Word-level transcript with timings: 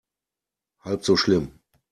Halb 0.79 1.05
so 1.05 1.15
schlimm. 1.15 1.59